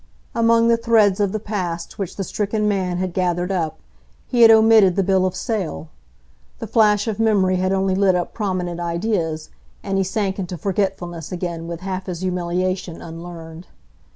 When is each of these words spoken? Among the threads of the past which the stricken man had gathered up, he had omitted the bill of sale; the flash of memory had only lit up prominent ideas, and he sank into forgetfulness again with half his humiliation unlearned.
Among 0.33 0.67
the 0.67 0.77
threads 0.77 1.19
of 1.19 1.31
the 1.31 1.39
past 1.39 1.99
which 1.99 2.15
the 2.15 2.23
stricken 2.23 2.67
man 2.67 2.97
had 2.97 3.13
gathered 3.13 3.51
up, 3.51 3.77
he 4.25 4.41
had 4.41 4.49
omitted 4.49 4.95
the 4.95 5.03
bill 5.03 5.27
of 5.27 5.35
sale; 5.35 5.89
the 6.57 6.65
flash 6.65 7.07
of 7.07 7.19
memory 7.19 7.57
had 7.57 7.71
only 7.71 7.93
lit 7.93 8.15
up 8.15 8.33
prominent 8.33 8.79
ideas, 8.79 9.51
and 9.83 9.99
he 9.99 10.03
sank 10.03 10.39
into 10.39 10.57
forgetfulness 10.57 11.31
again 11.31 11.67
with 11.67 11.81
half 11.81 12.07
his 12.07 12.21
humiliation 12.21 12.99
unlearned. 12.99 13.67